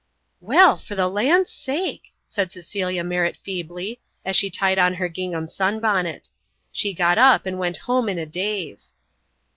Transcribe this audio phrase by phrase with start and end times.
[0.39, 5.47] "Well, for the land's sake," said Cecilia Merritt feebly, as she tied on her gingham
[5.47, 6.27] sunbonnet.
[6.71, 8.95] She got up and went home in a daze.